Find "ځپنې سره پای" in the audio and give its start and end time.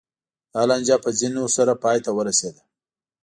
1.17-1.97